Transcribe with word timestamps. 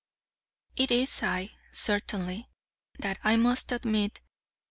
It 0.75 0.89
is 0.89 1.21
I, 1.21 1.51
certainly: 1.71 2.49
that 2.97 3.19
I 3.23 3.37
must 3.37 3.71
admit. 3.71 4.19